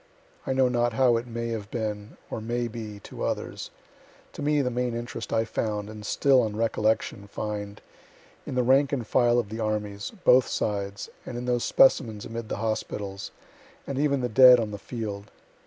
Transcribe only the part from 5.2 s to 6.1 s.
I found, (and